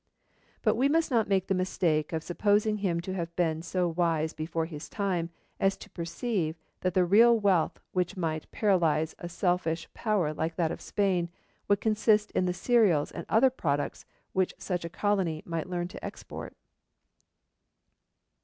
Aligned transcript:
But 0.63 0.73
we 0.73 0.89
must 0.89 1.11
not 1.11 1.27
make 1.27 1.45
the 1.45 1.53
mistake 1.53 2.11
of 2.11 2.23
supposing 2.23 2.77
him 2.77 3.01
to 3.01 3.13
have 3.13 3.35
been 3.35 3.61
so 3.61 3.87
wise 3.87 4.33
before 4.33 4.65
his 4.65 4.89
time 4.89 5.29
as 5.59 5.77
to 5.77 5.91
perceive 5.91 6.55
that 6.79 6.95
the 6.95 7.05
real 7.05 7.39
wealth 7.39 7.79
which 7.91 8.17
might 8.17 8.49
paralyse 8.51 9.13
a 9.19 9.29
selfish 9.29 9.87
power 9.93 10.33
like 10.33 10.55
that 10.55 10.71
of 10.71 10.81
Spain 10.81 11.29
would 11.67 11.81
consist 11.81 12.31
in 12.31 12.45
the 12.45 12.51
cereals 12.51 13.11
and 13.11 13.27
other 13.29 13.51
products 13.51 14.03
which 14.33 14.55
such 14.57 14.83
a 14.83 14.89
colony 14.89 15.43
might 15.45 15.69
learn 15.69 15.87
to 15.89 16.03
export. 16.03 16.55